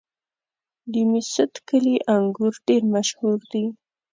د 0.91 0.93
میست 1.11 1.53
کلي 1.67 1.95
انګور 2.13 2.53
ډېر 2.67 2.81
مشهور 2.95 3.39
دي. 3.51 3.65